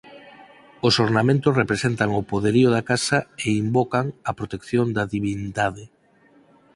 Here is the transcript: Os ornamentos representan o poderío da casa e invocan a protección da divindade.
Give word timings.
Os 0.87 0.95
ornamentos 1.05 1.57
representan 1.61 2.09
o 2.19 2.21
poderío 2.31 2.69
da 2.75 2.85
casa 2.91 3.17
e 3.45 3.47
invocan 3.63 4.05
a 4.29 4.31
protección 4.39 4.85
da 4.95 5.03
divindade. 5.15 5.83